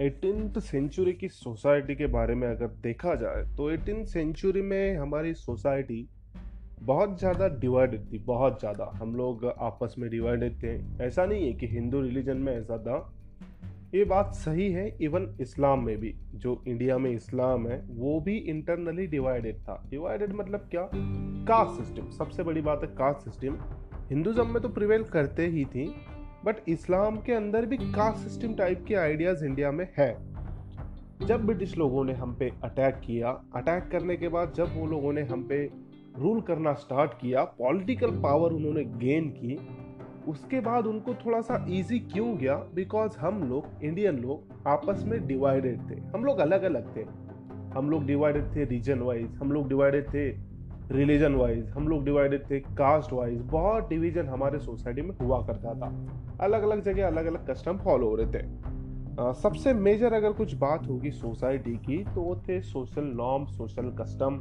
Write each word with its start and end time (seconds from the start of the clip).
Eighteen 0.00 0.48
century 0.58 1.12
की 1.12 1.28
society 1.28 1.94
के 1.94 2.06
बारे 2.06 2.34
में 2.34 2.46
अगर 2.48 2.66
देखा 2.82 3.14
जाए 3.14 3.42
तो 3.56 3.70
एटीन 3.70 4.04
सेंचुरी 4.04 4.62
में 4.62 4.96
हमारी 4.96 5.32
सोसाइटी 5.34 6.06
बहुत 6.82 7.18
ज़्यादा 7.18 7.48
डिवाइडेड 7.56 8.04
थी, 8.12 8.18
बहुत 8.18 8.60
ज़्यादा। 8.60 8.84
हम 8.94 9.14
लोग 9.16 9.44
आपस 9.46 9.94
में 9.98 10.08
डिवाइडेड 10.10 10.62
थे। 10.62 11.04
ऐसा 11.04 11.26
नहीं 11.26 11.46
है 11.46 11.52
कि 11.52 11.66
हिंदू 11.66 12.00
रिलीजन 12.00 12.36
में 12.36 12.52
ऐसा 12.52 12.78
था। 12.78 12.96
ये 13.94 14.04
बात 14.04 14.32
सही 14.34 14.70
है 14.72 14.88
इवन 15.02 15.28
इस्लाम 15.40 15.84
में 15.84 15.96
भी। 16.00 16.14
जो 16.34 16.62
इंडिया 16.68 16.98
में 16.98 17.10
इस्लाम 17.10 17.68
है, 17.68 17.78
वो 17.88 18.20
भी 18.20 18.36
इंटरनली 18.36 19.06
डिवाइडेड 19.08 19.58
था। 19.58 19.82
डिवाइडेड 19.90 20.32
मतलब 20.32 20.68
क्या? 20.70 20.88
कास्ट 20.94 21.82
सिस्टम 21.82 22.10
सबसे 22.18 22.42
बड़ी 22.42 22.60
बात 22.60 22.82
है 22.82 22.88
कास्ट 22.96 23.24
सिस्टम 23.24 23.58
हिंदुज़म 24.10 24.46
में 24.46 24.62
तो 24.62 24.68
प्रिवेल 24.70 25.02
करते 25.08 25.46
ही 25.48 25.64
थी 25.64 25.84
बट 26.44 26.56
इस्लाम 26.68 27.16
के 27.16 27.32
अंदर 27.32 27.66
भी 27.66 27.76
कास्ट 27.76 28.18
सिस्टम 28.18 28.54
टाइप 28.54 28.84
के 28.88 28.94
आइडियाज़ 28.94 29.44
इंडिया 29.44 29.70
में 29.70 29.88
है। 29.98 30.14
जब 31.26 31.46
ब्रिटिश 31.46 31.78
लोगों 31.78 32.04
ने 32.04 32.12
हम 32.12 32.34
पे 32.34 32.50
अटैक 32.64 32.94
किया 32.94 33.30
अटैक 33.56 33.88
करने 33.92 34.16
के 34.16 34.28
बाद 34.28 34.52
जब 34.56 34.68
वो 34.76 34.86
लोगों 34.86 35.12
ने 35.12 35.22
हम 35.22 35.42
पे 35.48 35.70
रूल 36.18 36.40
करना 36.40 36.72
स्टार्ट 36.72 37.10
किया 37.12 37.44
पॉलिटिकल 37.44 38.10
पावर 38.10 38.52
उन्होंने 38.52 38.84
गेन 38.84 39.28
की, 39.28 39.58
उसके 40.28 40.60
बाद 40.60 40.86
उनको 40.86 41.14
थोड़ा 41.14 41.40
सा 41.40 41.66
इजी 41.68 41.98
क्यों 41.98 42.36
गया? 42.36 42.54
बिकॉज़ 42.74 43.18
हम 43.18 43.42
लोग 43.42 43.84
इंडियन 43.84 44.18
लोग, 44.18 44.68
आपस 44.68 45.04
में 45.06 45.26
डिवाइडेड 45.26 45.90
थे। 45.90 46.00
हम 46.14 46.24
लोग 46.24 46.38
अलग 46.38 46.62
अलग 46.62 46.96
थे। 46.96 47.04
हम 47.78 47.90
लोग 47.90 48.06
डिवाइडेड 48.06 48.54
थे 48.56 48.64
रीजन 48.64 48.98
वाइज 48.98 49.34
हम 49.34 49.52
लोग 49.52 49.68
डिवाइडेड 49.68 50.08
थे 50.08 50.49
रिलीजन 50.92 51.34
वाइज 51.34 51.68
हम 51.70 51.86
लोग 51.88 52.04
डिवाइडेड 52.04 52.42
थे 52.50 52.58
कास्ट 52.76 53.12
वाइज 53.12 53.40
बहुत 53.50 53.88
डिवीज़न 53.88 54.26
हमारे 54.28 54.58
सोसाइटी 54.58 55.02
में 55.02 55.14
हुआ 55.18 55.40
करता 55.46 55.74
था। 55.74 55.88
अलग 56.40 56.62
अलग 56.62 56.82
जगह 56.84 57.06
अलग 57.06 57.26
अलग 57.26 57.46
कस्टम 57.48 57.76
फॉलो 57.78 58.08
हो 58.08 58.14
रहे 58.14 58.26
थे। 58.28 59.32
सबसे 59.40 59.72
मेजर 59.76 60.12
अगर 60.12 60.32
कुछ 60.32 60.54
बात 60.54 60.86
होगी 60.88 61.10
सोसाइटी 61.10 61.74
की 61.78 61.98
तो 62.04 62.20
वो 62.20 62.34
थे 62.48 62.60
social 62.62 63.04
norm 63.16 63.44
social 63.48 63.90
custom 64.00 64.40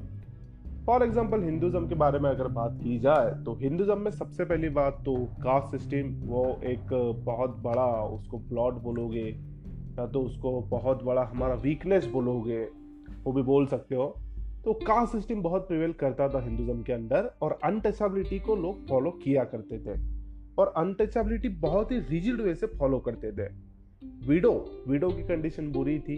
for 0.86 1.04
example 1.04 1.44
Hinduism 1.44 1.88
के 1.88 1.96
बारे 1.96 2.20
में 2.20 2.30
अगर 2.30 2.48
बात 2.54 2.78
की 2.84 2.98
जाए 3.00 3.30
तो 3.46 3.54
हिंदुज़म 3.56 4.00
में 4.00 4.12
सबसे 4.12 4.46
पहली 4.46 4.70
बात 4.70 5.02
तो 5.06 5.16
कास्ट 5.44 5.72
सिस्टम 5.72 6.14
वो 6.28 6.46
एक 6.64 6.94
बहुत 7.26 7.58
बड़ा 7.64 7.88
उसको 8.08 8.38
प्लॉट 8.40 8.82
बोलोगे, 8.84 9.28
या 10.00 10.06
तो 10.08 10.22
उसको 10.22 10.60
बहुत 10.70 11.04
बड़ा 11.04 11.24
हमारा 11.26 11.56
वीकनेस 11.64 12.06
बोलोगे, 12.08 12.64
वो 13.24 13.34
भी 13.34 13.42
बोल 13.44 13.68
सकते 13.68 13.96
हो। 13.96 14.08
तो 14.66 14.74
कास्ट 14.74 15.12
सिस्टम 15.12 15.42
बहुत 15.42 15.68
प्रिवेल 15.68 15.94
करता 15.94 16.30
था 16.30 16.44
हिंदुज्म 16.44 16.84
के 16.84 16.94
अंदर 16.94 17.32
और 17.42 17.60
अनटचेबिलिटी 17.64 18.40
को 18.40 18.56
लोग 18.56 18.88
फॉलो 18.88 19.12
किया 19.12 19.44
करते 19.44 19.78
थे। 19.78 20.00
और 20.58 20.74
अनटचेबिलिटी 20.78 21.50
बहुत 21.50 21.92
ही 21.92 22.00
रिजिड 22.00 22.42
वे 22.42 22.56
से 22.56 22.68
फॉलो 22.68 23.00
करते 23.00 23.32
थे। 23.32 23.48
विडो 24.28 24.84
विडो 24.88 25.10
की 25.10 25.24
कंडीशन 25.24 25.72
बुरी 25.72 26.00
थी। 26.00 26.18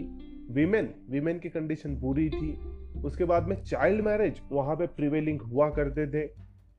विमेन 0.50 0.94
विमेन 1.10 1.38
की 1.38 1.48
कंडीशन 1.48 1.96
बुरी 1.96 2.30
थी। 2.30 2.52
उसके 3.04 3.24
बाद 3.24 3.48
में 3.48 3.62
चाइल्ड 3.62 4.04
मैरिज 4.04 4.40
वहाँ 4.52 4.76
पे 4.76 4.86
प्रिवेलिंग 4.86 5.40
हुआ 5.42 5.70
करते 5.70 6.06
थे। 6.06 6.26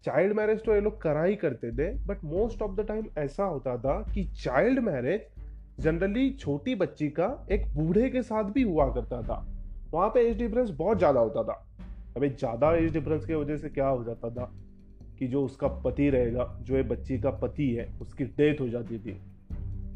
चाइल्ड 0.04 0.38
मैरिज 0.38 0.64
तो 0.64 0.76
ये 0.76 0.82
लोग 0.82 1.02
करा 1.02 1.24
ही 1.24 1.36
करते 1.36 1.72
थे 1.72 1.94
but 2.06 2.24
most 2.24 2.62
of 2.62 2.72
the 2.72 2.86
time 2.88 3.06
ऐसा 3.18 3.44
होता 3.44 3.78
था 3.78 4.00
कि 4.14 4.24
चाइल्ड 4.24 4.80
मैरिज 4.80 5.22
जनरली 5.80 6.30
छोटी 6.30 6.76
बच्ची 6.76 7.10
का 7.10 7.48
एक 7.52 7.68
बूढ़े 7.68 8.10
के 8.10 8.22
साथ 8.22 8.44
भी 8.44 8.62
हुआ 8.62 8.94
करता 8.94 9.22
था। 9.22 9.53
वहाँ 9.94 10.10
पे 10.10 10.20
एज 10.20 10.38
डिफरेंस 10.38 10.70
बहुत 10.70 10.98
ज़्यादा 10.98 11.20
होता 11.20 11.44
था। 11.44 11.66
अभी 12.18 12.30
ज़्यादा 12.30 12.74
एज 12.76 12.94
डिफरेंस 12.94 13.26
की 13.26 13.34
वजह 13.34 13.58
से 13.58 13.70
क्या 13.70 13.88
हो 13.88 14.04
जाता 14.04 14.30
था 14.30 14.52
कि 15.20 15.28
जो 15.28 15.44
उसका 15.46 15.68
पति 15.68 16.10
रहेगा, 16.10 16.58
जो 16.62 16.76
ये 16.76 16.84
बच्ची 16.84 17.20
का 17.20 17.30
पति 17.32 17.70
है, 17.70 17.88
उसकी 18.02 18.24
डेथ 18.24 18.62
हो 18.62 18.68
जाती 18.70 19.00
थी। 19.00 19.18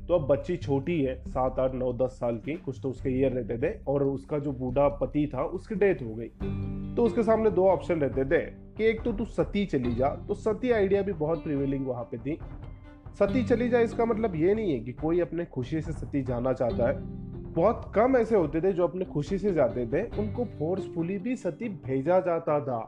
तो 0.08 0.14
अब 0.14 0.28
बच्ची 0.28 0.58
छोटी 0.58 1.02
है, 1.02 1.16
सात, 1.30 1.59
आठ, 1.59 1.73
नौ, 1.73 1.92
दस 1.94 2.12
साल 2.12 2.38
की, 2.38 2.54
कुछ 2.56 2.80
तो 2.84 2.89
उसके 2.89 3.09
ईयर 3.09 3.31
रहते 3.31 3.58
थे 3.58 3.73
और 3.88 4.04
उसका 4.04 4.39
जो 4.39 4.52
बूढ़ा 4.52 4.88
पति 4.89 5.26
था, 5.33 5.44
उसकी 5.44 5.76
डेथ 5.76 6.02
हो 6.04 6.16
गई। 6.16 6.27
तो 6.95 7.04
उसके 7.04 7.23
सामने 7.23 7.49
दो 7.49 7.67
ऑप्शन 7.67 7.99
रहते 7.99 8.26
थे 8.26 8.39
कि 8.77 8.86
एक 8.86 9.02
तो 9.02 9.11
तू 9.11 9.26
सती 9.26 9.66
चली 9.66 9.95
जा। 9.95 10.10
तो 10.27 10.33
सती 10.33 10.72
आइडिया 10.72 11.02
भी 11.02 11.14
बहुत 11.14 11.43
प्रिवेलिंग 11.43 11.88
वहाँ 11.88 12.04
पे 12.04 12.17
थी। 12.17 12.38
सती 13.20 13.43
चली 13.43 13.70
जाए 13.70 13.83
इसका 13.83 14.05
मतलब 14.05 14.36
ये 14.36 14.54
नहीं 14.54 14.72
है 14.73 14.80
कि 14.80 14.93
कोई 14.93 15.20
अपने 15.20 15.45
खुशी 15.45 15.82
से 15.82 15.92
सती 15.92 16.22
जाना 16.23 16.54
चाहता 16.54 16.88
है। 16.88 17.36
बहुत 17.58 17.92
कम 17.95 18.18
ऐसे 18.18 18.36
होते 18.36 18.62
थे 18.62 18.73
जो 18.73 18.84
अपने 18.84 19.06
खुशी 19.06 19.38
से 19.38 19.54
जाते 19.54 19.86
थे। 19.86 20.02
उनको 20.22 20.44
फोर्सफुली 20.45 21.18
भी 21.18 21.36
सती 21.36 21.70
भेजा 21.70 22.20
जाता 22.20 22.60
था। 22.60 22.80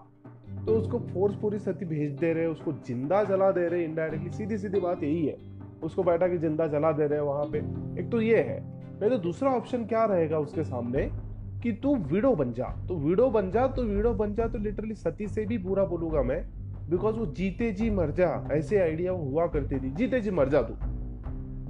तो 0.65 0.75
उसको 0.75 0.99
फोर्सफुली 0.99 1.59
सती 1.59 1.85
भेज 1.85 2.11
दे 2.11 2.33
रहे, 2.33 2.45
उसको 2.45 2.71
ज़िंदा 2.71 3.23
जला 3.23 3.51
दे 3.51 3.67
रहे 3.67 3.83
इनडायरेक्टली 3.83 4.31
सीधी 4.31 4.57
सीधी 4.57 4.79
बात 4.79 5.03
यही 5.03 5.25
है। 5.25 5.37
उसको 5.83 6.03
बैठा 6.03 6.27
के 6.27 6.37
ज़िंदा 6.37 6.67
जला 6.67 6.91
दे 6.91 7.07
रहे 7.07 7.19
वहाँ 7.19 7.45
पे। 7.45 7.57
एक 8.01 8.11
तो 8.11 8.21
ये 8.21 8.37
है। 8.37 8.59
नहीं 9.01 9.09
तो 9.09 9.17
दूसरा 9.17 9.51
ऑप्शन 9.51 9.85
क्या 9.85 10.05
रहेगा 10.05 10.39
उसके 10.39 10.63
सामने? 10.63 11.09
कि 11.63 11.71
तू 11.71 11.95
वीडो 11.95 12.35
बन 12.35 12.53
जा। 12.53 12.65
तो 12.87 12.95
विडो 12.95 13.29
बन 13.29 13.51
जा 13.51 13.67
तो 13.67 13.83
वीडो 13.83 14.13
बन 14.13 14.35
जा 14.35 14.47
तो 14.47 14.57
लिटरली 14.57 14.95
सती 14.95 15.27
से 15.27 15.45
भी 15.45 15.57
बुरा 15.57 15.85
बोलूँगा 15.85 16.21
मैं। 16.23 16.41
बिकॉज़ 16.89 17.15
वो 17.15 17.25
जीते 17.25 17.71
जी 17.71 17.89
मर 17.89 18.11
जा। 18.11 18.47
ऐसे 18.51 18.79
आइडिया 18.79 19.11
हुआ 19.11 19.47
करती 19.47 19.79
थी। 19.79 19.89
जीते 19.89 20.21
जी 20.21 20.31
मर 20.31 20.49
जा 20.49 20.61
तू। 20.61 20.73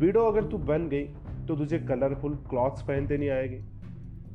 वीडो 0.01 0.25
अगर 0.25 0.43
तू 0.43 0.57
बन 0.57 0.87
गई 0.89 1.03
तो 1.49 1.55
तुझे 1.55 1.77
कलरफुल 1.79 2.33
क्लॉथ्स 2.49 2.81
पहनते 2.81 3.17
नहीं 3.17 3.29
आएगी। 3.29 3.55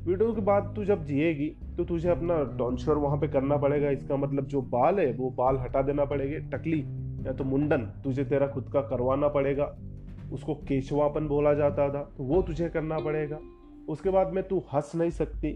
वीडियो 0.07 0.33
के 0.33 0.41
बाद 0.41 0.73
तू 0.77 0.85
जब 0.85 1.05
जिएगी 1.05 1.47
तो 1.77 1.85
तुझे 1.85 2.09
अपना 2.09 2.43
टॉन्श्योर 2.59 2.99
वहाँ 2.99 3.19
पे 3.19 3.29
करना 3.29 3.57
पड़ेगा। 3.57 3.91
इसका 3.91 4.17
मतलब 4.17 4.47
जो 4.47 4.63
बाल 4.63 4.99
है, 5.01 5.13
वो 5.13 5.31
बाल 5.31 5.59
हटा 5.59 5.83
देना 5.83 6.05
पड़ेगा। 6.05 6.39
टकली 6.51 6.81
या 7.27 7.33
तो 7.33 7.45
मुंडन, 7.45 7.87
तुझे 8.05 8.25
तेरा 8.25 8.47
खुद 8.47 8.69
का 8.69 8.81
करवाना 8.83 9.29
पड़ेगा। 9.29 9.75
उसको 10.33 10.55
केशवापन 10.69 11.29
बोला 11.29 11.55
जाता 11.55 11.89
था 11.89 12.03
तो 12.17 12.25
वो 12.25 12.43
तुझे 12.43 12.69
करना 12.69 12.99
पड़ेगा। 12.99 13.39
उसके 13.89 14.11
बाद 14.11 14.33
में 14.33 14.43
तू 14.49 14.63
हंस 14.75 14.93
नहीं 14.95 15.11
सकती, 15.13 15.53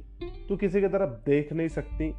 तू 0.49 0.57
किसी 0.57 0.81
की 0.81 0.89
तरफ़ 0.89 1.21
देख 1.27 1.53
नहीं 1.53 1.69
सकती। 1.69 2.13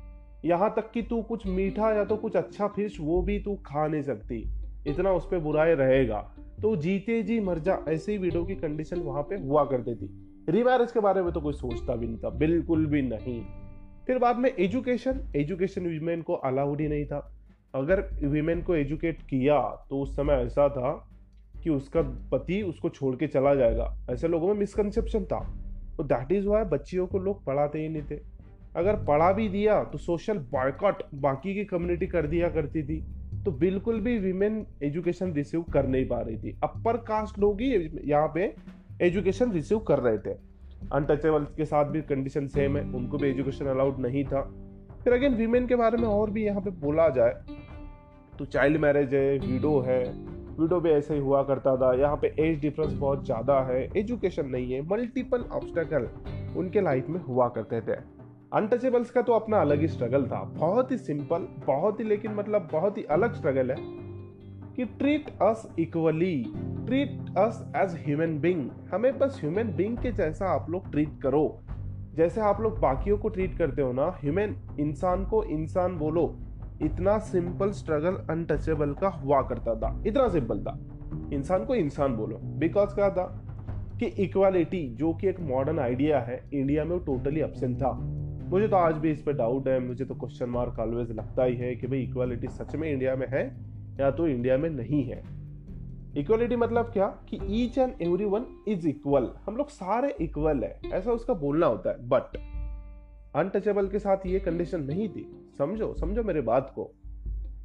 यहाँ 0.46 0.74
तक 0.78 0.92
कि 0.92 1.02
तू 1.02 1.22
कुछ 1.24 1.48
मीठा 1.48 1.94
या 1.94 2.06
तो 2.06 2.16
कुछ 2.18 2.36
अच्छा 2.36 2.68
फ़िश 2.68 2.98
वो 3.02 3.22
भी 3.22 3.40
तू 3.40 3.56
खा 3.66 3.88
नहीं 3.88 4.02
सकती। 4.02 4.46
इतना 4.88 5.12
उस 5.12 5.28
पर 5.32 5.40
बुराई 5.40 5.74
रहेगा। 5.74 6.20
तो 6.62 6.76
जीते 6.76 7.22
जी 7.24 7.40
मर 7.40 7.60
जा, 7.60 7.78
ऐसी 7.90 8.18
वीडियो 8.18 8.44
की 8.46 8.56
कंडीशन 8.56 9.00
वहाँ 9.00 9.24
पे 9.24 9.36
हुआ 9.38 9.64
करती 9.66 9.96
थी। 9.96 10.10
रीमैरिज 10.50 10.92
के 10.92 11.00
बारे 11.00 11.22
में 11.22 11.32
तो 11.34 11.42
कोई 11.42 11.54
सोचता 11.54 11.96
भी 11.96 12.08
नहीं 12.08 12.18
था, 12.18 12.30
बिल्कुल 12.30 12.86
भी 12.86 13.02
नहीं। 13.02 13.42
फिर 14.08 14.18
बाद 14.18 14.38
में 14.38 14.50
एजुकेशन 14.50 15.22
एजुकेशन 15.36 15.88
वीमेन 15.88 16.22
को 16.22 16.34
अलाउड 16.34 16.82
ही 16.82 16.88
नहीं 16.88 17.06
था। 17.06 17.20
अगर 17.76 18.02
वीमेन 18.24 18.62
को 18.62 18.76
एजुकेट 18.76 19.22
किया 19.22 19.60
तो 19.90 20.00
उस 20.02 20.16
समय 20.16 20.34
ऐसा 20.36 20.68
था 20.70 20.92
कि 21.64 21.70
उसका 21.70 22.02
पति 22.32 22.62
उसको 22.62 22.90
छोड़ 22.90 23.16
के 23.16 23.28
चला 23.28 23.54
जाएगा। 23.56 23.94
ऐसे 24.12 24.28
लोगों 24.28 24.48
में 24.48 24.56
मिसकनसेप्शन 24.56 25.26
था। 25.26 25.40
तो 25.98 26.04
दैट 26.04 26.32
इज़ 26.32 26.48
वाई 26.48 26.64
बच्चियों 26.64 27.06
को 27.08 27.20
लोग 27.20 27.44
पढ़ाते 27.46 27.80
ही 27.80 27.90
नहीं 27.90 28.04
थे। 28.12 28.20
अगर 28.76 28.96
पढ़ा 29.06 29.32
भी 29.32 29.48
दिया 29.50 29.84
तो 29.84 29.98
सोशल 29.98 30.38
बॉयकॉट 30.52 31.04
बाकी 31.16 31.54
की 31.56 31.66
कम्युनिटी 31.66 32.08
कर 32.08 32.28
दिया 32.28 32.50
करती 32.50 32.84
थी। 32.84 33.00
तो 33.46 33.52
बिल्कुल 33.54 34.00
भी 34.02 34.18
वीमेन 34.20 34.66
एजुकेशन 34.84 35.32
रिसीव 35.34 35.62
कर 35.74 35.88
नहीं 35.88 36.08
पा 36.08 36.20
रही 36.22 36.38
थी। 36.38 36.56
अपर 36.64 36.98
कास्ट 37.04 37.40
लोग 37.40 37.62
ही 37.62 37.90
यहाँ 38.06 38.32
पे 38.36 38.54
एजुकेशन 39.02 39.52
रिसीव 39.52 39.80
कर 39.88 40.00
रहे 40.00 40.18
थे। 40.18 40.38
अनटचेबल 40.94 41.44
के 41.58 41.66
साथ 41.66 41.86
भी 41.86 42.02
कंडीशन 42.04 42.48
सेम 42.48 42.78
है, 42.78 42.84
उनको 42.86 43.18
भी 43.18 43.30
एजुकेशन 43.30 43.66
अलाउड 43.68 44.00
नहीं 44.00 44.24
था। 44.26 44.42
फिर 45.04 45.14
अगेन 45.14 45.36
वीमेन 45.36 45.68
के 45.68 45.76
बारे 45.76 45.98
में 45.98 46.08
और 46.08 46.30
भी 46.30 46.46
यहाँ 46.46 46.62
पे 46.62 46.70
बोला 46.80 47.08
जाए 47.10 47.58
तो 48.40 48.46
चाइल्ड 48.46 48.78
मैरिज 48.78 49.14
है 49.14 49.38
विडो 49.40 49.80
है। 49.82 50.04
विडो 50.60 50.80
भी 50.80 50.90
ऐसे 50.90 51.14
ही 51.14 51.20
हुआ 51.20 51.42
करता 51.44 51.76
था। 51.78 51.94
यहाँ 51.94 52.18
पे 52.18 52.34
एज 52.40 52.60
डिफरेंस 52.62 52.94
बहुत 52.94 53.26
ज़्यादा 53.26 53.60
है। 53.66 53.82
एजुकेशन 53.98 54.46
नहीं 54.48 54.72
है 54.74 54.82
मल्टीपल 54.88 55.44
ऑब्स्टेकल 55.52 56.08
उनके 56.58 56.82
लाइफ 56.82 57.10
में 57.10 57.20
हुआ 57.22 57.48
करते 57.50 57.82
थे। 57.82 58.00
अनटचेबल्स 58.54 59.10
का 59.12 59.22
तो 59.22 59.34
अपना 59.34 59.58
अलग 59.62 59.82
ही 59.82 59.88
स्ट्रगल 59.88 60.26
था। 60.26 60.44
बहुत 60.44 60.92
ही 60.92 60.98
सिंपल 60.98 61.48
बहुत 61.68 62.00
ही 62.00 62.06
लेकिन 62.06 62.34
मतलब 62.34 62.68
बहुत 62.72 62.98
ही 62.98 63.04
अलग 63.04 63.34
स्ट्रगल 63.34 63.72
है 63.72 63.76
कि 64.76 64.86
treat 64.86 65.30
us 65.42 65.76
equally 65.80 66.54
treat 66.86 67.38
us 67.38 67.72
as 67.76 68.04
human 68.06 68.40
being 68.40 68.70
हमें 68.94 69.18
बस 69.20 69.42
ह्यूमन 69.42 69.74
बींग 69.76 69.98
के 69.98 70.12
जैसा 70.12 70.46
आप 70.46 70.70
लोग 70.70 70.92
ट्रीट 70.92 71.22
करो। 71.22 71.60
जैसे 72.16 72.42
आप 72.42 72.62
लोग 72.62 72.80
बाकियों 72.80 73.18
को 73.18 73.30
ट्रीट 73.30 73.58
करते 73.58 73.82
हो 73.82 73.92
ना 73.94 74.20
ह्यूमन 74.24 74.56
इंसान 74.80 75.26
को 75.26 75.44
इंसान 75.44 75.98
बोलो, 75.98 76.40
इतना 76.82 77.18
सिंपल 77.18 77.72
स्ट्रगल 77.72 78.16
अनटचेबल 78.30 78.94
का 78.94 79.08
हुआ 79.08 79.42
करता 79.42 79.76
था। 79.76 80.04
इतना 80.08 80.30
सिंपल 80.30 80.64
था। 80.64 80.80
इंसान 81.34 81.66
को 81.66 81.76
इंसान 81.76 82.16
बोलो। 82.16 82.38
बिकॉज़ 82.38 82.90
क्या 82.90 83.10
था 83.10 83.46
कि 84.00 84.06
इक्वालिटी 84.06 84.96
जो 84.96 85.14
कि 85.14 85.28
एक 85.28 85.40
मॉडर्न 85.40 85.80
आइडिया 85.80 86.20
है 86.20 86.50
इंडिया 86.54 86.84
में 86.84 86.92
वो 86.92 86.98
टोटली 86.98 87.42
एबसेंट 87.42 87.78
था। 87.78 88.19
मुझे 88.50 88.68
तो 88.68 88.76
आज 88.76 88.96
भी 88.96 89.12
इस 89.12 89.22
पर 89.22 89.34
डाउट 89.34 89.68
है, 89.68 89.80
मुझे 89.80 90.06
तो 90.06 90.16
क्वेश्चन 90.16 90.50
मार्क 90.50 90.80
ऑलवेज 90.80 91.12
लगता 91.12 91.44
ही 91.44 91.56
है 91.56 91.76
कि 91.76 91.88
भाई 91.88 92.02
इक्वालिटी 92.02 92.48
सच 92.48 92.76
में 92.76 92.92
इंडिया 92.92 93.16
में 93.16 93.28
है 93.30 93.44
या 94.00 94.12
तो 94.12 94.28
इंडिया 94.28 94.58
में 94.58 94.70
नहीं 94.70 95.04
है। 95.04 95.22
इक्वलिटी 96.18 96.56
मतलब 96.56 96.86
क्या? 96.86 97.08
कि 97.30 97.40
each 97.64 97.78
and 97.78 97.94
every 98.02 98.26
one 98.26 98.46
is 98.68 98.88
equal 98.88 99.30
हम 99.46 99.58
लोग 99.58 99.70
सारे 99.70 100.16
इक्वल 100.22 100.64
है, 100.64 100.80
ऐसा 100.94 101.12
उसका 101.12 101.34
बोलना 101.34 101.66
होता 101.66 101.90
है। 101.90 102.08
बट 102.10 102.38
अनटचेबल 103.36 103.88
के 103.88 104.00
साथ 104.00 104.26
ये 104.26 104.40
कंडीशन 104.40 104.84
नहीं 104.84 105.10
थी। 105.10 105.30
समझो 105.58 105.94
समझो 105.94 106.24
मेरे 106.24 106.42
बात 106.42 106.72
को। 106.76 106.84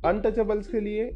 अनटचेबल्स 0.05 0.69
के 0.69 0.81
लिए 0.81 1.09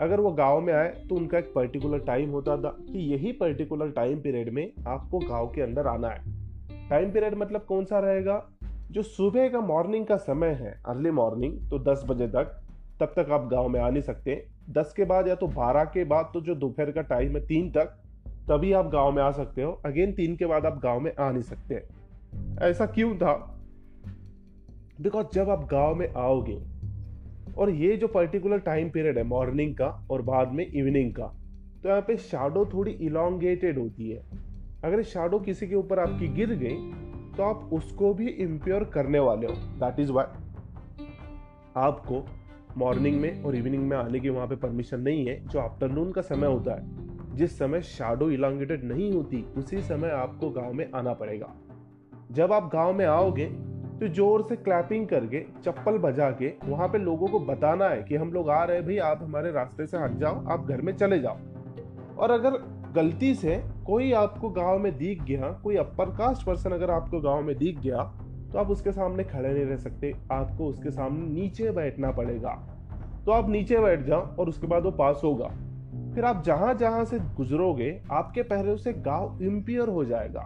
अगर 0.00 0.20
वो 0.20 0.30
गाँव 0.30 0.60
में 0.60 0.72
आए 0.72 0.88
तो 1.08 1.14
उनका 1.14 1.38
एक 1.38 1.52
पर्टिकुलर 1.54 1.98
टाइम 1.98 2.30
होता 2.30 2.56
था 2.56 2.76
कि 2.80 2.98
यही 3.12 3.32
पर्टिकुलर 3.32 3.90
टाइम 3.90 4.20
पीरियड 4.20 4.52
में 4.52 4.72
आपको 4.88 5.18
गाँव 5.18 5.46
के 5.46 5.62
अंदर 5.62 5.86
आना 5.86 6.08
है। 6.08 6.88
टाइम 6.88 7.12
पीरियड 7.12 7.34
मतलब 7.34 7.60
कौन 7.60 7.84
सा 7.84 7.98
रहेगा? 7.98 8.57
जो 8.90 9.02
सुबह 9.02 9.48
का 9.48 9.60
मॉर्निंग 9.60 10.06
का 10.06 10.16
समय 10.16 10.48
है 10.60 10.70
अर्ली 10.86 11.10
मॉर्निंग 11.10 11.58
तो 11.70 11.78
10 11.84 12.04
बजे 12.08 12.26
तक, 12.28 12.54
तब 13.00 13.12
तक 13.16 13.30
आप 13.30 13.48
गाँव 13.50 13.68
में 13.68 13.80
आ 13.80 13.88
नहीं 13.90 14.02
सकते। 14.02 14.44
10 14.70 14.92
के 14.96 15.04
बाद 15.04 15.28
या 15.28 15.34
तो 15.34 15.46
12 15.48 15.84
के 15.84 16.04
बाद 16.04 16.30
तो 16.34 16.40
जो 16.40 16.54
दोपहर 16.54 16.90
का 16.90 17.02
टाइम 17.02 17.36
है 17.36 17.46
तीन 17.46 17.70
तक, 17.70 17.94
तभी 18.48 18.72
आप 18.72 18.90
गाँव 18.90 19.12
में 19.12 19.22
आ 19.22 19.30
सकते 19.30 19.62
हो। 19.62 19.72
अगेन 19.86 20.12
तीन 20.12 20.36
के 20.36 20.46
बाद 20.46 20.66
आप 20.66 20.80
गाँव 20.82 21.00
में 21.00 21.12
आ 21.14 21.30
नहीं 21.30 21.42
सकते। 21.42 21.82
ऐसा 22.66 22.86
क्यों 22.86 23.14
था? 23.16 23.34
बिकॉज़ 25.00 25.26
जब 25.32 25.50
आप 25.50 25.68
गाँव 25.70 25.94
में 25.94 26.08
आओगे, 26.08 26.58
और 27.58 27.70
ये 27.70 27.96
जो 27.96 28.08
पर्टिकुलर 28.08 28.58
टाइम 28.58 28.90
पीरियड 28.90 29.18
है 29.18 29.24
मॉर्निंग 29.24 29.74
का 29.74 29.86
और 30.10 30.22
बाद 30.22 30.52
में 30.52 30.64
इवनिंग 30.66 31.12
का 31.12 31.26
तो 31.82 31.88
यहाँ 31.88 32.00
पे 32.00 32.16
शाडो 32.16 32.64
थोड़ी 32.64 32.92
इलांगेटेड 32.92 33.78
होती 33.78 34.10
है। 34.10 34.22
अगर 34.84 35.02
शाडो 35.02 35.38
किसी 35.38 35.66
के 35.68 35.74
ऊपर 35.74 35.98
आपकी 35.98 36.28
गिर 36.28 36.54
गई 36.54 36.76
तो 37.38 37.44
आप 37.44 37.68
उसको 37.72 38.12
भी 38.14 38.28
इम्प्योर 38.42 38.84
करने 38.84 39.18
वाले 39.18 39.46
हो. 39.46 39.52
दैट 39.80 39.98
इज़ 40.00 40.10
वाई 40.12 40.24
आपको 41.76 42.24
मॉर्निंग 42.76 43.20
में 43.20 43.42
और 43.44 43.56
इवनिंग 43.56 43.82
में 43.88 43.96
आने 43.96 44.20
की 44.20 44.28
वहाँ 44.28 44.46
पे 44.46 44.56
परमिशन 44.56 45.00
नहीं 45.00 45.26
है, 45.26 45.36
जो 45.46 45.58
आफ्टरनून 45.58 46.10
का 46.12 46.20
समय 46.22 46.46
होता 46.46 46.74
है. 46.74 47.36
जिस 47.36 47.58
समय 47.58 47.80
शाडो 47.82 48.30
इलांगेटेड 48.30 48.84
नहीं 48.84 49.12
होती, 49.12 49.44
उसी 49.56 49.80
समय 49.82 50.10
आपको 50.10 50.50
गाँव 50.50 50.72
में 50.72 50.90
आना 50.94 51.12
पड़ेगा. 51.12 51.54
जब 52.32 52.52
आप 52.52 52.70
गाँव 52.72 52.92
में 52.92 53.04
आओगे 53.06 53.46
तो 54.00 54.08
ज़ोर 54.08 54.42
से 54.42 54.56
क्लैपिंग 54.56 55.06
करके, 55.08 55.44
चप्पल 55.64 55.98
बजा 55.98 56.30
के 56.32 56.52
वहाँ 56.64 56.88
पे 56.88 56.98
लोगों 56.98 57.28
को 57.28 57.40
बताना 57.40 57.88
है 57.88 58.02
कि 58.02 58.16
हम 58.16 58.32
लोग 58.32 58.50
आ 58.50 58.62
रहे 58.64 58.76
हैं, 58.76 58.84
भाई 58.86 58.98
आप 59.04 59.22
हमारे 59.22 59.52
रास्ते 59.52 59.86
से 59.86 59.98
हट 59.98 60.18
जाओ, 60.18 60.44
आप 60.46 60.66
घर 60.66 60.80
में 60.80 60.94
चले 60.96 61.18
जाओ. 61.18 61.38
और 62.18 62.30
अगर 62.30 62.58
गलती 62.98 63.34
से 63.34 63.56
कोई 63.86 64.12
आपको 64.12 64.48
गाँव 64.50 64.78
में 64.78 64.96
दिख 64.98 65.22
गया, 65.22 65.50
कोई 65.64 65.76
अपर 65.76 66.10
कास्ट 66.10 66.46
पर्सन 66.46 66.70
अगर 66.70 66.90
आपको 66.90 67.20
गाँव 67.20 67.42
में 67.42 67.56
दिख 67.58 67.78
गया 67.80 68.02
तो 68.52 68.58
आप 68.58 68.70
उसके 68.70 68.92
सामने 68.92 69.24
खड़े 69.24 69.48
नहीं 69.48 69.64
रह 69.64 69.76
सकते। 69.76 70.12
आपको 70.32 70.66
उसके 70.66 70.90
सामने 70.90 71.26
नीचे 71.32 71.70
बैठना 71.70 72.10
पड़ेगा। 72.10 72.52
तो 73.24 73.32
आप 73.32 73.48
नीचे 73.50 73.78
बैठ 73.78 74.04
जाओ 74.04 74.20
और 74.36 74.48
उसके 74.48 74.66
बाद 74.66 74.82
वो 74.82 74.90
पास 74.90 75.20
होगा। 75.24 75.48
फिर 76.14 76.24
आप 76.24 76.42
जहाँ 76.44 76.72
जहाँ 76.74 77.04
से 77.04 77.18
गुजरोगे, 77.36 78.00
आपके 78.12 78.42
पहले 78.42 78.76
से 78.76 78.92
गाँव 78.92 79.42
इम्पियर 79.42 79.88
हो 79.88 80.04
जाएगा। 80.04 80.42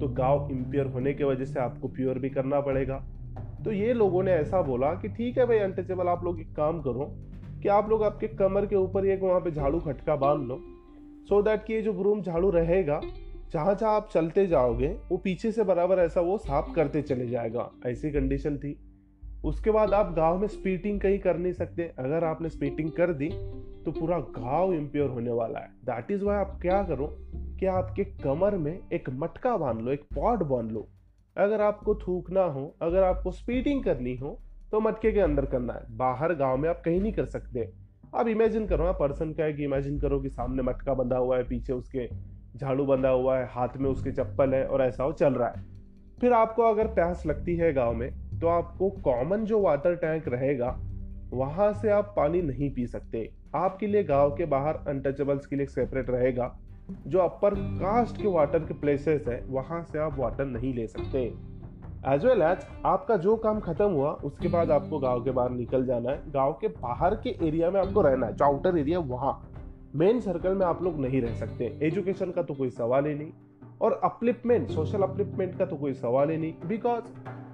तो 0.00 0.08
गाँव 0.14 0.48
इम्पियर 0.52 0.86
होने 0.86 1.14
की 1.14 1.24
वजह 1.24 1.44
से 1.44 1.60
आपको 1.60 1.88
प्योर 1.88 2.18
भी 2.18 2.30
करना 2.30 2.60
पड़ेगा। 2.60 3.02
तो 3.64 3.72
ये 3.72 3.92
लोगों 3.92 4.22
ने 4.22 4.32
ऐसा 4.32 4.62
बोला 4.62 4.92
कि 4.94 5.08
ठीक 5.08 5.38
है 5.38 5.46
भाई 5.46 5.58
अनटचेबल 5.58 6.08
आप 6.08 6.24
लोग 6.24 6.40
एक 6.40 6.54
काम 6.56 6.80
करो 6.80 7.10
कि 7.62 7.68
आप 7.68 7.88
लोग 7.90 8.02
आपके 8.02 8.28
कमर 8.36 8.66
के 8.66 8.76
ऊपर 8.76 9.06
एक 9.06 9.22
वहाँ 9.22 9.40
पे 9.40 9.50
झाड़ू 9.50 9.80
खटका 9.80 10.16
बाँध 10.16 10.48
लो। 10.48 10.60
सो 11.28 11.38
so 11.38 11.44
दैट 11.44 11.64
कि 11.64 11.74
ये 11.74 11.82
जो 11.82 11.92
ब्रूम 11.92 12.22
झाड़ू 12.22 12.50
रहेगा, 12.50 13.00
जहाँ 13.52 13.74
जहाँ 13.74 13.94
आप 13.96 14.08
चलते 14.12 14.46
जाओगे, 14.46 14.88
वो 14.88 15.16
पीछे 15.16 15.52
से 15.52 15.64
बराबर 15.64 15.98
ऐसा 15.98 16.20
वो 16.20 16.38
साफ़ 16.38 16.72
करते 16.72 17.02
चले 17.02 17.26
जाएगा। 17.26 17.70
ऐसी 17.86 18.10
कंडीशन 18.10 18.56
थी। 18.56 18.78
उसके 19.44 19.70
बाद 19.70 19.94
आप 19.94 20.14
गाँव 20.14 20.38
में 20.38 20.48
स्पीटिंग 20.48 21.00
कहीं 21.00 21.18
कर 21.18 21.36
नहीं 21.36 21.52
सकते। 21.52 21.82
अगर 21.98 22.24
आपने 22.24 22.48
स्पीटिंग 22.48 22.90
कर 22.90 23.12
दी 23.12 23.28
तो 23.84 23.92
पूरा 23.92 24.18
गाँव 24.18 24.72
इम्प्योर 24.74 25.10
होने 25.10 25.30
वाला 25.30 25.58
है। 25.58 25.68
दैट 25.84 26.10
इज़ 26.10 26.24
वाई 26.24 26.36
आप 26.36 26.58
क्या 26.62 26.82
करो 26.82 27.06
कि 27.60 27.66
आपके 27.66 28.04
कमर 28.04 28.56
में 28.56 28.78
एक 28.92 29.10
मटका 29.10 29.56
बाँध 29.56 29.80
लो, 29.80 29.92
एक 29.92 30.04
पॉट 30.14 30.42
बाँध 30.42 30.72
लो। 30.72 30.88
अगर 31.36 31.60
आपको 31.60 31.94
थूकना 31.94 32.42
हो, 32.42 32.74
अगर 32.82 33.02
आपको 33.02 33.30
स्पीटिंग 33.30 33.84
करनी 33.84 34.16
हो 34.16 34.38
तो 34.72 34.80
मटके 34.80 35.12
के 35.12 35.20
अंदर 35.20 35.44
करना 35.44 35.72
है। 35.72 35.96
बाहर 35.96 36.34
गाँव 36.34 36.56
में 36.56 36.68
आप 36.68 36.82
कहीं 36.84 37.00
नहीं 37.00 37.12
कर 37.12 37.24
सकते। 37.24 37.85
अब 38.16 38.28
इमेजिन 38.28 38.66
करो 38.66 38.84
ना 38.84 38.92
पर्सन 38.92 39.32
क्या 39.32 39.46
है 39.46 39.52
कि 39.52 39.64
इमेजिन 39.64 39.98
करो 40.00 40.20
कि 40.20 40.28
सामने 40.28 40.62
मटका 40.62 40.94
बंधा 40.94 41.16
हुआ 41.16 41.36
है, 41.36 41.44
पीछे 41.44 41.72
उसके 41.72 42.08
झाड़ू 42.56 42.84
बंधा 42.84 43.08
हुआ 43.08 43.38
है, 43.38 43.46
हाथ 43.46 43.76
में 43.76 43.90
उसके 43.90 44.12
चप्पल 44.12 44.54
है 44.54 44.66
और 44.66 44.82
ऐसा 44.82 45.04
वो 45.04 45.12
चल 45.12 45.34
रहा 45.34 45.48
है। 45.48 45.64
फिर 46.20 46.32
आपको 46.32 46.62
अगर 46.62 46.86
प्यास 46.86 47.26
लगती 47.26 47.56
है 47.56 47.72
गाँव 47.72 47.94
में 47.94 48.10
तो 48.40 48.46
आपको 48.46 48.90
कॉमन 48.90 49.44
जो 49.44 49.60
वाटर 49.60 49.94
टैंक 49.94 50.28
रहेगा, 50.28 50.76
वहाँ 51.32 51.72
से 51.72 51.90
आप 51.90 52.14
पानी 52.16 52.42
नहीं 52.42 52.70
पी 52.70 52.86
सकते। 52.86 53.30
आपके 53.54 53.86
लिए 53.86 54.04
गाँव 54.04 54.30
के 54.30 54.44
बाहर 54.44 54.76
अनटचेबल्स 54.88 55.46
के 55.46 55.56
लिए 55.56 55.66
सेपरेट 55.66 56.10
रहेगा। 56.10 56.56
जो 57.06 57.18
अपर 57.18 57.54
कास्ट 57.54 58.22
के 58.22 58.28
वाटर 58.28 58.58
के 58.58 58.74
प्लेसेस 58.74 59.24
है, 59.28 59.44
वहाँ 59.48 59.82
से 59.82 59.98
आप 59.98 60.18
वाटर 60.18 60.44
नहीं 60.44 60.74
ले 60.74 60.86
सकते। 60.86 61.32
एज 62.08 62.24
वेल 62.26 62.42
एज 62.42 62.66
आपका 62.86 63.16
जो 63.16 63.36
काम 63.36 63.60
खत्म 63.60 63.84
हुआ, 63.84 64.10
उसके 64.10 64.48
बाद 64.48 64.70
आपको 64.70 64.98
गाँव 64.98 65.24
के 65.24 65.30
बाहर 65.30 65.50
निकल 65.50 65.86
जाना 65.86 66.10
है। 66.10 66.30
गाँव 66.32 66.52
के 66.52 66.68
बाहर 66.68 67.14
के 67.14 67.30
एरिया 67.46 67.70
में 67.70 67.80
आपको 67.80 68.02
रहना 68.02 68.26
है। 68.26 68.34
जो 68.36 68.44
आउटर 68.44 68.76
एरिया 68.78 68.98
वहाँ। 68.98 69.32
मेन 69.96 70.20
सर्कल 70.20 70.54
में 70.54 70.66
आप 70.66 70.82
लोग 70.82 71.00
नहीं 71.00 71.22
रह 71.22 71.34
सकते। 71.34 71.78
एजुकेशन 71.82 72.30
का 72.30 72.42
तो 72.42 72.54
कोई 72.54 72.70
सवाल 72.70 73.06
ही 73.06 73.14
नहीं। 73.14 73.32
और 73.80 74.00
अपलिपमेंट 74.04 74.68
सोशल 74.68 75.02
अपलिपमेंट 75.02 75.58
का 75.58 75.66
तो 75.66 75.76
कोई 75.76 75.94
सवाल 75.94 76.30
ही 76.30 76.36
नहीं। 76.36 76.52
बिकॉज़ 76.66 77.04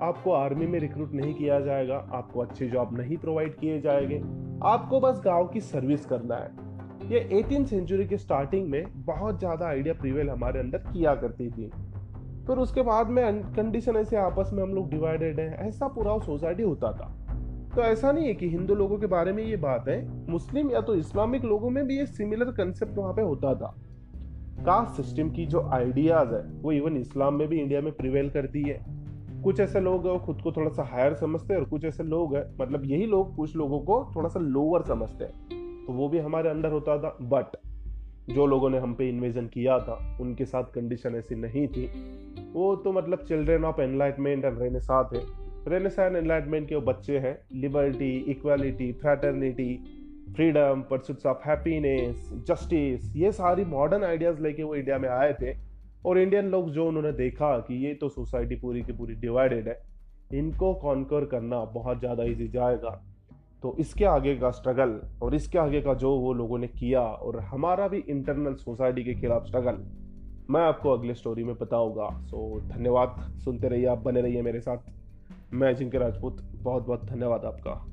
आपको 0.00 0.32
आर्मी 0.32 0.66
में 0.66 0.78
रिक्रूट 0.80 1.12
नहीं 1.12 1.34
किया 1.34 1.60
जाएगा। 1.60 1.96
आपको 2.12 2.40
अच्छे 2.40 2.68
जॉब 2.68 2.96
नहीं 2.98 3.16
प्रोवाइड 3.16 3.56
किए 3.56 3.80
जाएँगे। 3.80 4.18
आपको 4.64 5.00
बस 5.00 5.22
गाँव 5.24 5.46
की 5.46 5.60
सर्विस 5.60 6.04
करना 6.06 6.36
है। 6.36 6.50
ये 7.10 7.28
एटीन 7.38 7.64
सेंचुरी 7.64 8.06
के 8.06 8.18
स्टार्टिंग 8.18 8.68
में 8.68 8.84
बहुत 8.96 9.38
ज़्यादा 9.38 9.66
आइडिया 9.66 9.94
प्रिवेल 9.94 10.30
हमारे 10.30 10.60
अंदर 10.60 10.78
किया 10.78 11.14
करती 11.14 11.50
थी। 11.50 11.70
फिर 12.46 12.56
उसके 12.56 12.82
बाद 12.82 13.06
में 13.06 13.42
कंडीशन 13.42 13.96
ऐसे 13.96 14.16
आपस 14.16 14.50
में 14.52 14.62
हम 14.62 14.74
लोग 14.74 14.90
डिवाइडेड 14.90 15.40
हैं। 15.40 15.68
ऐसा 15.68 15.88
पूरा 15.88 16.18
सोसाइटी 16.18 16.62
होता 16.62 16.92
था। 16.92 17.18
तो 17.76 17.82
ऐसा 17.82 18.12
नहीं 18.12 18.26
है 18.26 18.34
कि 18.34 18.48
हिंदू 18.48 18.74
लोगों 18.74 18.98
के 18.98 19.06
बारे 19.06 19.32
में 19.32 19.44
ये 19.44 19.56
बात 19.56 19.88
है। 19.88 20.30
मुस्लिम 20.30 20.70
या 20.70 20.80
तो 20.80 20.94
इस्लामिक 20.94 21.44
लोगों 21.44 21.70
में 21.70 21.86
भी 21.86 21.98
ये 21.98 22.06
सिमिलर 22.06 22.44
कंसेप्ट 22.44 22.98
वहाँ 22.98 23.14
पे 23.14 23.22
होता 23.22 23.54
था। 23.54 23.76
कास्ट 24.64 25.02
सिस्टम 25.02 25.30
की 25.30 25.46
जो 25.46 25.62
आइडियाज़ 25.62 26.34
है, 26.34 26.42
वो 26.62 26.72
इवन 26.72 26.96
इस्लाम 26.96 27.34
में 27.34 27.48
भी 27.48 27.60
इंडिया 27.60 27.80
में 27.80 27.92
प्रिवेल 27.92 28.30
करती 28.30 28.62
है। 28.62 28.86
कुछ 29.42 29.60
ऐसे 29.60 29.80
लोग 29.80 30.06
हैं 30.06 30.18
खुद 30.18 30.40
को 30.42 30.52
थोड़ा 30.52 30.70
सा 30.70 30.82
हायर 30.82 31.14
समझते 31.14 31.54
हैं 31.54 31.60
और 31.60 31.68
कुछ 31.68 31.84
ऐसे 31.84 32.02
लोग 32.02 32.36
हैं 32.36 32.56
मतलब 32.60 32.84
यही 32.84 33.06
लोग 33.06 33.36
कुछ 33.36 33.56
लोगों 33.56 33.80
को 33.80 34.12
थोड़ा 34.16 34.28
सा 34.28 34.40
लोअर 34.40 34.82
समझते 34.82 35.24
हैं। 35.24 35.48
तो 35.86 35.92
वो 35.92 36.08
भी 36.08 36.18
हमारे 36.18 36.50
अंदर 36.50 36.72
होता 36.72 36.98
था। 36.98 37.16
बट 37.22 37.56
जो 38.30 38.46
लोगों 38.46 38.70
ने 38.70 38.78
हम 38.78 38.94
पे 38.94 39.08
इन्वेजन 39.08 39.46
किया 39.46 39.78
था, 39.78 40.18
उनके 40.20 40.44
साथ 40.44 40.64
कंडीशन 40.64 41.14
ऐसी 41.14 41.34
नहीं 41.34 41.68
थी। 41.68 41.88
वो 42.52 42.74
तो 42.76 42.92
मतलब 42.92 43.24
children 43.28 43.64
of 43.64 43.80
enlightenment 43.80 44.44
and 44.44 44.60
renaissance 44.62 45.02
थे 45.12 45.20
रेनेसा 45.68 46.06
एंड 46.06 46.16
एनलाइटमेंट 46.16 46.68
के 46.68 46.74
वो 46.74 46.80
बच्चे 46.82 47.18
हैं। 47.18 47.38
Liberty 47.54 48.16
equality 48.30 48.92
fraternity 48.92 49.74
freedom 50.34 50.82
pursuits 50.90 51.26
of 51.26 51.48
happiness 51.48 52.30
justice 52.48 53.14
ये 53.16 53.32
सारी 53.32 53.64
मॉडर्न 53.66 54.04
आइडियाज़ 54.04 54.40
लेके 54.42 54.62
वो 54.62 54.74
इंडिया 54.74 54.98
में 54.98 55.08
आए 55.10 55.32
थे। 55.32 55.54
और 56.06 56.18
इंडियन 56.18 56.46
लोग 56.50 56.70
जो 56.70 56.86
उन्होंने 56.88 57.12
देखा 57.14 57.56
कि 57.58 57.74
ये 57.86 57.94
तो 57.94 58.08
सोसाइटी 58.08 58.56
पूरी 58.56 58.82
की 58.82 58.92
पूरी 58.92 59.14
डिवाइडेड 59.16 59.68
है, 59.68 59.80
इनको 60.34 60.72
कॉन्कर 60.74 61.24
करना 61.26 61.64
बहुत 61.74 61.98
ज़्यादा 61.98 62.24
इजी 62.24 62.48
जाएगा। 62.48 62.90
तो 63.62 63.74
इसके 63.80 64.04
आगे 64.04 64.34
का 64.36 64.50
स्ट्रगल 64.50 65.00
और 65.22 65.34
इसके 65.34 65.58
आगे 65.58 65.80
का 65.80 65.94
जो 65.94 66.10
वो 66.16 66.32
लोगों 66.34 66.58
ने 66.58 66.68
किया 66.68 67.00
और 67.00 67.38
हमारा 67.42 67.86
भी 67.88 67.98
इंटरनल 68.08 68.54
सोसाइटी 68.54 69.04
के 69.04 69.14
खिलाफ 69.14 69.46
स्ट्रगल 69.46 69.76
मैं 70.52 70.60
आपको 70.60 70.90
अगले 70.90 71.14
स्टोरी 71.14 71.44
में 71.44 71.58
बताऊँगा। 71.58 72.20
सो 72.22 72.60
धन्यवाद। 72.60 73.38
सुनते 73.38 73.68
रहिए, 73.68 73.86
आप 73.86 73.98
बने 73.98 74.20
रहिए 74.20 74.42
मेरे 74.42 74.60
साथ। 74.60 74.78
मैं 75.52 75.76
जिनके 75.76 75.98
राजपूत 75.98 76.42
बहुत 76.54 76.86
बहुत 76.86 77.04
धन्यवाद 77.04 77.44
आपका। 77.44 77.91